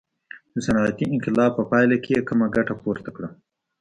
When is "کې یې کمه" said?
2.03-2.47